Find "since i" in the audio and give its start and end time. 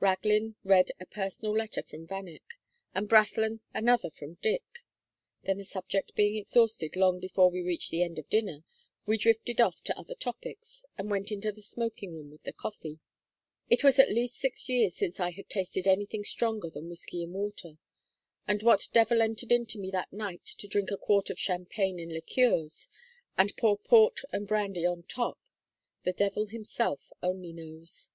14.96-15.32